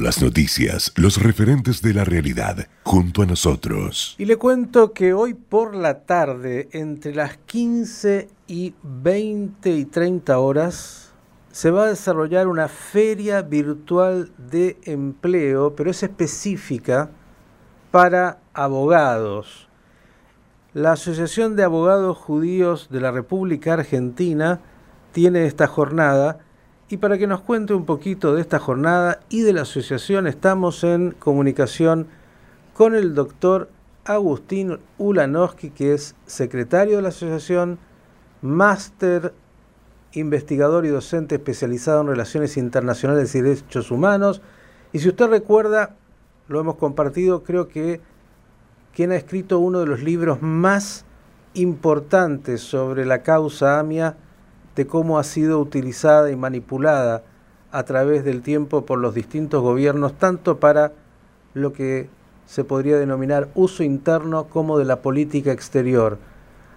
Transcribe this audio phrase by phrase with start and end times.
[0.00, 4.14] Las noticias, los referentes de la realidad, junto a nosotros.
[4.16, 10.38] Y le cuento que hoy por la tarde, entre las 15 y 20 y 30
[10.38, 11.12] horas,
[11.50, 17.10] se va a desarrollar una feria virtual de empleo, pero es específica
[17.90, 19.68] para abogados.
[20.72, 24.60] La Asociación de Abogados Judíos de la República Argentina
[25.12, 26.38] tiene esta jornada
[26.88, 30.84] y para que nos cuente un poquito de esta jornada y de la asociación, estamos
[30.84, 32.06] en comunicación
[32.72, 33.68] con el doctor
[34.06, 37.78] Agustín Ulanowski, que es secretario de la asociación,
[38.40, 39.34] máster,
[40.12, 44.40] investigador y docente especializado en relaciones internacionales y derechos humanos.
[44.94, 45.94] Y si usted recuerda,
[46.48, 48.00] lo hemos compartido, creo que
[48.94, 51.04] quien ha escrito uno de los libros más
[51.52, 54.16] importantes sobre la causa AMIA,
[54.78, 57.24] de cómo ha sido utilizada y manipulada
[57.72, 60.92] a través del tiempo por los distintos gobiernos, tanto para
[61.52, 62.06] lo que
[62.46, 66.18] se podría denominar uso interno como de la política exterior.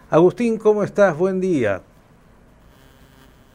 [0.09, 1.15] Agustín, ¿cómo estás?
[1.15, 1.83] Buen día.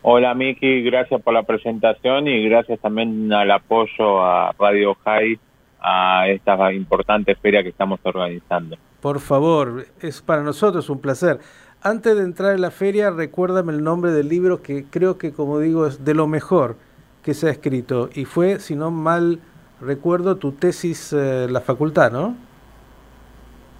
[0.03, 5.41] Hola Miki, gracias por la presentación y gracias también al apoyo a Radio High
[5.81, 8.77] a esta importante feria que estamos organizando.
[9.00, 11.41] Por favor, es para nosotros un placer
[11.82, 15.60] antes de entrar en la feria, recuérdame el nombre del libro que creo que, como
[15.60, 16.77] digo, es de lo mejor
[17.22, 18.10] que se ha escrito.
[18.14, 19.41] Y fue, si no mal
[19.80, 22.36] recuerdo, tu tesis en la facultad, ¿no?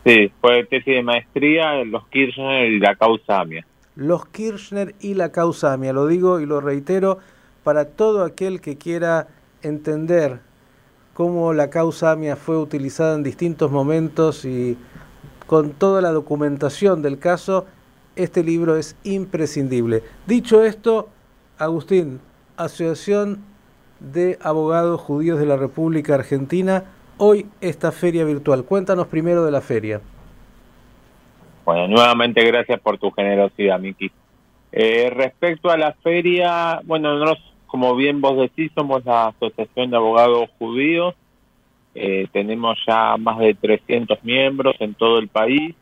[0.05, 3.67] Sí, fue tesis de maestría, los Kirchner y la causa AMIA.
[3.97, 7.19] Los Kirchner y la causa AMIA, lo digo y lo reitero,
[7.64, 9.27] para todo aquel que quiera
[9.62, 10.39] entender
[11.14, 14.77] cómo la causa AMIA fue utilizada en distintos momentos y
[15.47, 17.67] con toda la documentación del caso,
[18.17, 20.03] este libro es imprescindible.
[20.27, 21.09] Dicho esto,
[21.59, 22.20] Agustín,
[22.56, 23.45] Asociación
[24.00, 26.84] de Abogados Judíos de la República Argentina,
[27.19, 28.64] hoy esta feria virtual.
[28.64, 30.00] Cuéntanos primero de la feria.
[31.64, 34.11] Bueno, nuevamente gracias por tu generosidad, Miki.
[34.73, 39.96] Eh, respecto a la feria, bueno, nosotros, como bien vos decís, somos la Asociación de
[39.96, 41.14] Abogados Judíos.
[41.95, 45.74] Eh, tenemos ya más de 300 miembros en todo el país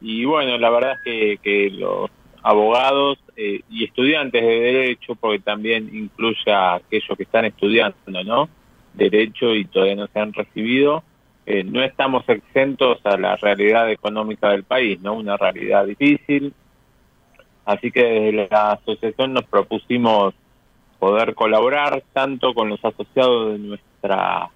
[0.00, 2.10] y bueno, la verdad es que, los
[2.42, 8.48] abogados eh, y estudiantes de derecho, porque también incluye a aquellos que están estudiando, ¿no?
[8.94, 11.02] Derecho y todavía no se han recibido,
[11.44, 15.14] eh, no estamos exentos a la realidad económica del país, ¿no?
[15.14, 16.54] Una realidad difícil.
[17.66, 20.34] Así que desde la asociación nos propusimos
[20.98, 24.50] poder colaborar tanto con los asociados de nuestra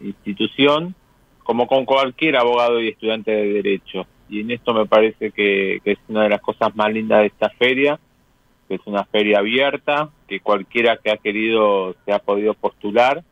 [0.00, 0.94] institución
[1.42, 5.98] como con cualquier abogado y estudiante de derecho y en esto me parece que, es
[6.08, 7.98] una de las cosas más lindas de esta feria,
[8.68, 13.24] que es una feria abierta, que cualquiera que ha querido se ha podido postular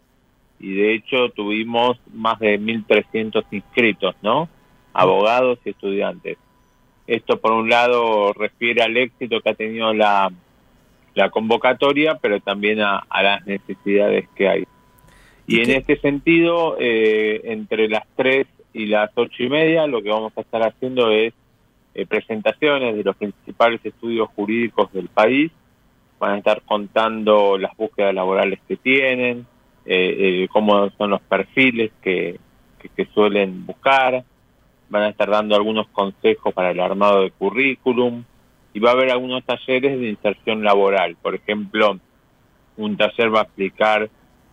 [0.58, 4.48] y de hecho tuvimos más de 1.300 inscritos, ¿no?
[4.92, 6.36] Abogados y estudiantes.
[7.06, 10.32] Esto por un lado refiere al éxito que ha tenido la,
[11.14, 14.64] la convocatoria, pero también a, las necesidades que hay.
[15.46, 20.08] Y, en este sentido, eh, entre las tres y las ocho y media lo que
[20.08, 21.34] vamos a estar haciendo es
[21.94, 25.50] eh, presentaciones de los principales estudios jurídicos del país.
[26.20, 29.46] Van a estar contando las búsquedas laborales que tienen,
[29.84, 32.38] eh, eh, cómo son los perfiles que,
[32.96, 34.22] que, suelen buscar.
[34.88, 38.22] Van a estar dando algunos consejos para el armado de currículum
[38.72, 41.16] y va a haber algunos talleres de inserción laboral.
[41.20, 41.98] Por ejemplo,
[42.76, 44.08] un taller va a explicar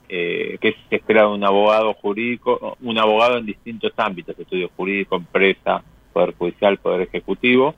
[0.09, 5.15] eh, que se espera de un abogado jurídico, un abogado en distintos ámbitos, estudio jurídico,
[5.15, 5.83] empresa,
[6.13, 7.75] poder judicial, poder ejecutivo,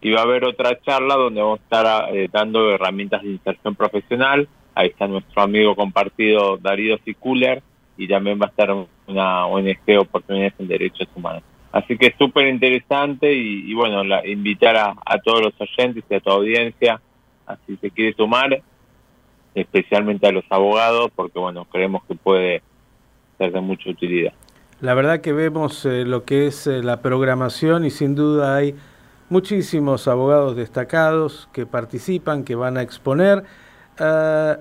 [0.00, 3.74] y va a haber otra charla donde vamos a estar eh, dando herramientas de inserción
[3.74, 7.62] profesional, ahí está nuestro amigo compartido Darío Siculer,
[7.96, 8.74] y también va a estar
[9.06, 11.42] una ONG Oportunidades en Derechos Humanos.
[11.70, 16.14] Así que es súper interesante y, bueno, la, invitar a, a todos los oyentes y
[16.14, 17.00] a tu audiencia,
[17.46, 18.62] así se quiere sumar,
[19.54, 22.62] especialmente a los abogados, porque bueno, creemos que puede
[23.38, 24.32] ser de mucha utilidad.
[24.80, 28.74] La verdad que vemos eh, lo que es eh, la programación y sin duda hay
[29.32, 33.44] muchísimos abogados destacados que participan, que van a exponer.
[33.98, 34.58] Ah,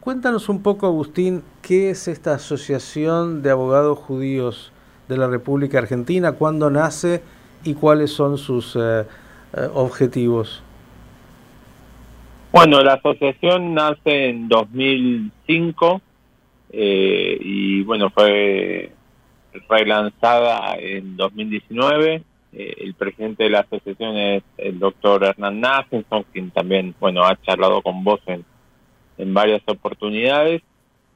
[0.00, 4.72] cuéntanos un poco, Agustín, qué es esta Asociación de Abogados Judíos
[5.08, 7.22] de la República Argentina, cuándo nace
[7.62, 9.04] y cuáles son sus eh,
[9.74, 10.63] objetivos.
[12.54, 16.00] Bueno, la asociación nace en 2005
[16.70, 18.92] eh, y bueno, fue
[19.68, 22.22] relanzada en 2019.
[22.52, 27.34] Eh, el presidente de la asociación es el doctor Hernán Nassenson, quien también, bueno, ha
[27.42, 28.44] charlado con vos en,
[29.18, 30.62] en varias oportunidades.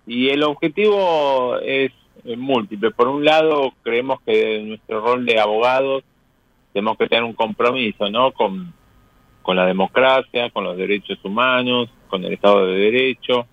[0.09, 1.93] Y el objetivo es
[2.37, 2.91] múltiple.
[2.91, 6.03] Por un lado, creemos que nuestro rol de abogados
[6.73, 8.33] tenemos que tener un compromiso, ¿no?
[8.33, 8.75] Con,
[9.49, 13.47] con la democracia, con los derechos humanos, con el Estado de Derecho.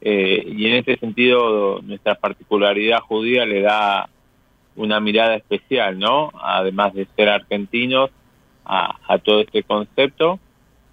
[0.00, 4.08] Eh, y en ese sentido, nuestra particularidad judía le da
[4.76, 6.30] una mirada especial, ¿no?
[6.40, 8.10] Además de ser argentinos,
[8.64, 10.38] a, a todo este concepto.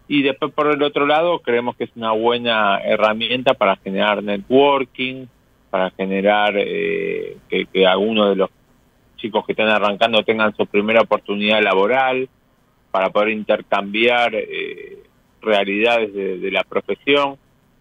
[0.07, 5.27] Y después, por el otro lado, creemos que es una buena herramienta para generar networking,
[5.69, 8.49] para generar eh, que, que algunos de los
[9.17, 12.27] chicos que están arrancando tengan su primera oportunidad laboral,
[12.91, 15.01] para poder intercambiar eh,
[15.41, 17.37] realidades de, la profesión.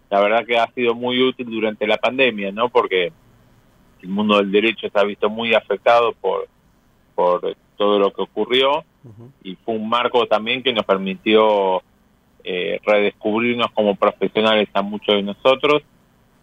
[0.09, 2.69] La verdad que ha sido muy útil durante la pandemia, ¿no?
[2.69, 3.11] Porque
[4.01, 6.47] el mundo del derecho se ha visto muy afectado por,
[7.13, 8.83] por todo lo que ocurrió
[9.43, 11.81] y fue un marco también que nos permitió
[12.43, 15.83] eh, redescubrirnos como profesionales a muchos de nosotros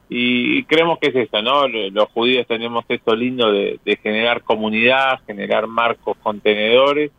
[0.08, 1.68] y creemos que es eso, ¿no?
[1.68, 7.10] Los judíos tenemos esto lindo de, generar comunidad, generar marcos contenedores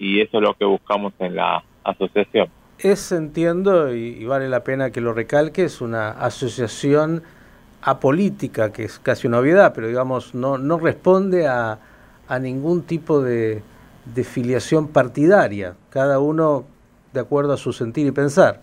[0.00, 2.48] y eso es lo que buscamos en la asociación.
[2.78, 7.22] Es, entiendo, y, vale la pena que lo recalque, es una asociación
[7.82, 11.78] apolítica, que es casi una obviedad, pero digamos, no, no responde a,
[12.26, 13.62] a ningún tipo de,
[14.06, 16.64] de filiación partidaria, cada uno
[17.12, 18.62] de acuerdo a su sentir y pensar.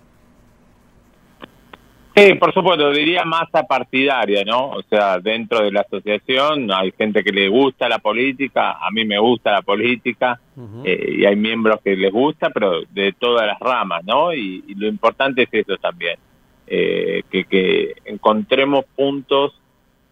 [2.18, 4.72] Sí, por supuesto, diría masa partidaria, ¿no?
[4.72, 9.06] O sea, dentro de la asociación hay gente que le gusta la política, a mí
[9.06, 10.40] me gusta la política,
[10.84, 14.34] eh, y hay miembros que les gusta, pero de todas las ramas, ¿no?
[14.34, 16.18] Y, lo importante es eso también,
[16.66, 19.54] eh, que, que encontremos puntos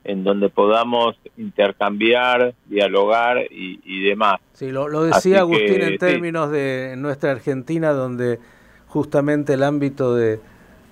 [0.04, 4.40] en donde podamos intercambiar, dialogar y, demás.
[4.54, 8.40] Sí, lo, decía Agustín en términos de nuestra Argentina, donde
[8.88, 10.40] justamente el ámbito de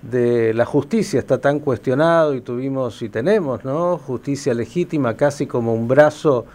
[0.03, 3.97] de la justicia está tan cuestionado y tuvimos y tenemos, ¿no?
[3.97, 6.45] Justicia legítima casi como un brazo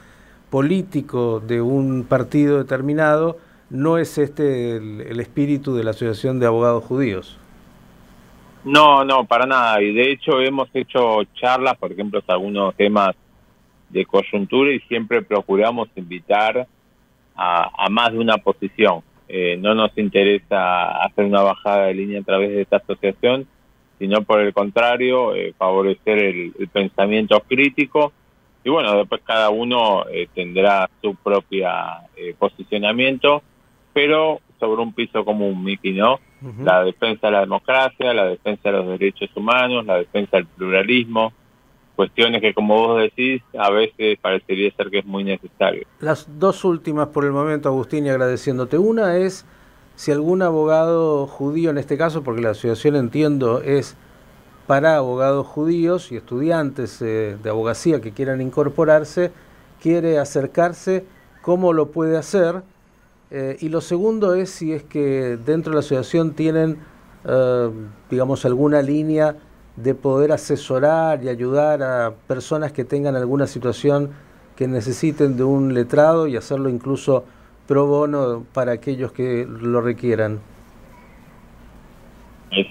[0.50, 3.38] político de un partido determinado,
[3.70, 7.38] no es este el, espíritu de la Asociación de Abogados Judíos.
[8.64, 9.80] No, no, para nada.
[9.80, 13.14] Y de hecho hemos hecho charlas, por ejemplo, algunos temas
[13.88, 16.66] de coyuntura y siempre procuramos invitar
[17.34, 19.02] a más de una posición.
[19.28, 23.46] Eh, no nos interesa hacer una bajada de línea a través de esta asociación,
[23.98, 28.12] sino por el contrario, eh, favorecer el, pensamiento crítico.
[28.64, 32.00] Y bueno, después cada uno eh, tendrá su propia
[32.38, 33.42] posicionamiento,
[33.92, 36.20] pero sobre un piso común, Miki, ¿no?
[36.62, 41.32] La defensa de la democracia, la defensa de los derechos humanos, la defensa del pluralismo,
[41.98, 45.84] cuestiones que como vos decís a veces parecería ser que es muy necesario.
[45.98, 48.78] Las dos últimas por el momento, Agustín, y agradeciéndote.
[48.78, 49.44] Una es
[49.96, 53.96] si algún abogado judío, en este caso, porque la asociación entiendo es
[54.68, 59.32] para abogados judíos y estudiantes eh, de abogacía que quieran incorporarse,
[59.82, 61.04] quiere acercarse,
[61.42, 62.62] ¿cómo lo puede hacer?
[63.32, 66.78] Eh, y lo segundo es si es que dentro de la asociación tienen,
[67.24, 67.70] eh,
[68.08, 69.34] digamos, alguna línea
[69.82, 74.10] de poder asesorar y ayudar a personas que tengan alguna situación
[74.56, 77.24] que necesiten de un letrado y hacerlo incluso
[77.68, 80.40] pro bono para aquellos que lo requieran?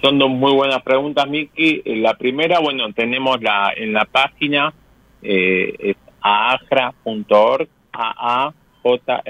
[0.02, 1.80] Son dos muy buenas preguntas, Miki.
[1.84, 4.74] Eh, la primera, bueno, tenemos la en la página,
[5.22, 9.22] eh, es aajra.org, aajra.org.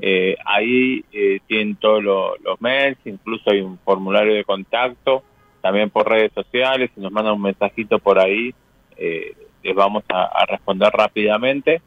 [0.00, 5.22] eh, ahí eh, tienen todos los mails, incluso hay un formulario de contacto
[5.62, 8.52] también por redes sociales, si nos mandan un mensajito por ahí,
[8.96, 11.80] eh, les vamos a, responder rápidamente.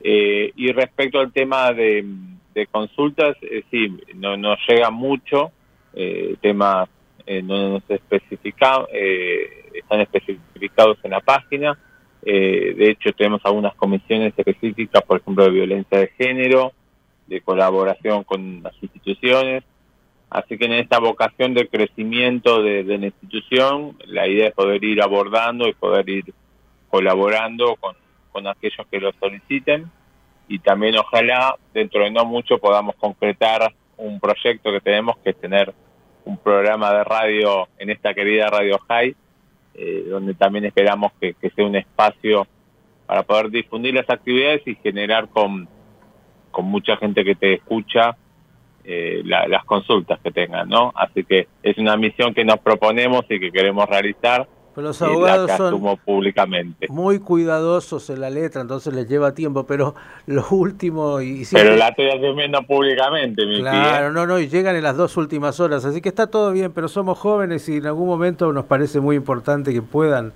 [0.00, 2.04] Eh, y respecto al tema de,
[2.70, 5.52] consultas, eh, sí, no nos llega mucho,
[6.40, 6.88] temas
[7.42, 8.88] no nos especificados,
[9.72, 11.78] están especificados en la página.
[12.22, 16.72] de hecho, tenemos algunas comisiones específicas, por ejemplo, de violencia de género,
[17.26, 19.64] de colaboración con las instituciones.
[20.30, 25.00] Así que en esta vocación de crecimiento de, la institución, la idea es poder ir
[25.00, 26.34] abordando y poder ir
[26.88, 27.94] colaborando con,
[28.46, 29.90] aquellos que lo soliciten.
[30.46, 35.40] Y también ojalá dentro de no mucho podamos concretar un proyecto que tenemos que es
[35.40, 35.72] tener
[36.26, 39.16] un programa de radio en esta querida Radio High,
[39.74, 42.46] eh, donde también esperamos que, que, sea un espacio
[43.06, 45.66] para poder difundir las actividades y generar con,
[46.50, 48.16] con mucha gente que te escucha
[48.86, 50.92] eh, las consultas que tengan, ¿no?
[50.94, 54.46] Así que es una misión que nos proponemos y que queremos realizar
[54.82, 56.86] los abogados son públicamente.
[56.90, 59.94] muy cuidadosos en la letra, entonces les lleva tiempo, pero
[60.26, 64.82] lo último y Pero la estoy asumiendo públicamente, mi Claro, no, no, y llegan en
[64.82, 68.06] las dos últimas horas, así que está todo bien, pero somos jóvenes y en algún
[68.06, 70.32] momento nos parece muy importante que puedan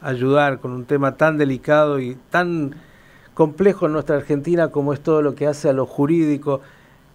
[0.00, 2.74] ayudar con un tema tan delicado y tan
[3.32, 6.60] complejo en nuestra Argentina como es todo lo que hace a lo jurídico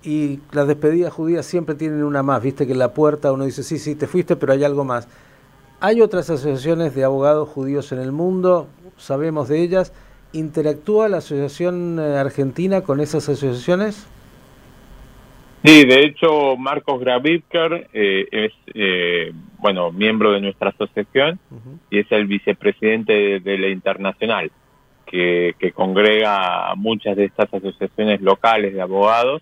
[0.03, 3.63] y las despedidas judías siempre tienen una más, viste que en la puerta uno dice,
[3.63, 5.07] sí, sí, te fuiste, pero hay algo más.
[5.81, 9.93] Hay otras asociaciones de abogados judíos en el mundo, sabemos de ellas.
[10.31, 14.07] ¿Interactúa la Asociación eh, Argentina con esas asociaciones?
[15.63, 21.39] Sí, de hecho, Marcos Gravitker eh, es, eh, bueno, miembro de nuestra asociación
[21.89, 24.51] y es el vicepresidente de, la Internacional,
[25.05, 29.41] que, congrega muchas de estas asociaciones locales de abogados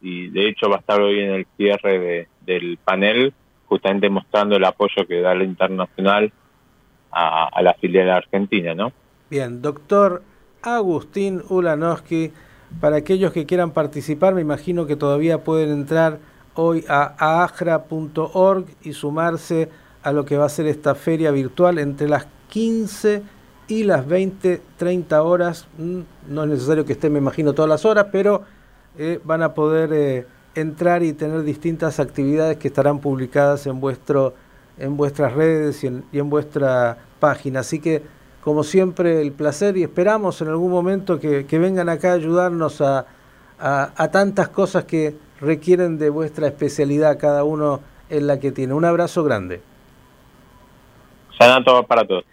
[0.00, 3.32] y de hecho va a estar hoy en el cierre del panel
[3.66, 6.32] justamente mostrando el apoyo que da la internacional
[7.10, 8.92] a, la filial argentina, ¿no?
[9.30, 10.22] Bien, doctor
[10.62, 12.30] Agustín Ulanowski,
[12.80, 16.18] para aquellos que quieran participar, me imagino que todavía pueden entrar
[16.54, 19.70] hoy a ajra.org y sumarse
[20.02, 23.22] a lo que va a ser esta feria virtual entre las 15
[23.68, 25.66] y las 20, 30 horas.
[25.78, 28.44] Mm, no es necesario que estén, me imagino, todas las horas, pero
[28.98, 34.34] eh, van a poder eh, entrar y tener distintas actividades que estarán publicadas en, vuestro,
[34.78, 37.60] en vuestras redes y en, vuestra página.
[37.60, 38.02] Así que,
[38.42, 43.06] como siempre, el placer y esperamos en algún momento que, vengan acá a ayudarnos a,
[43.58, 48.72] a, tantas cosas que requieren de vuestra especialidad cada uno en la que tiene.
[48.72, 49.60] Un abrazo grande.
[51.38, 52.24] Sana para todos.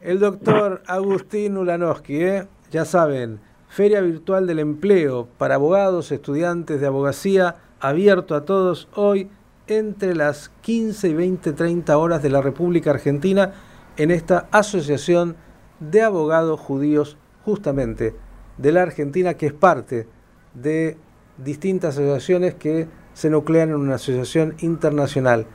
[0.00, 2.46] El doctor Agustín Ulanowski, ¿eh?
[2.70, 9.30] ya saben, Feria Virtual del Empleo para abogados, estudiantes de abogacía abierto a todos hoy
[9.66, 13.52] entre las 15 y 20, 30 horas de la República Argentina
[13.98, 15.36] en esta Asociación
[15.80, 18.16] de Abogados Judíos justamente
[18.56, 20.08] de la Argentina que es parte
[20.54, 20.96] de
[21.36, 25.46] distintas asociaciones que se nuclean en una asociación internacional.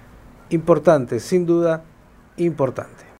[0.49, 1.83] Importante, sin duda,
[2.37, 3.05] importante.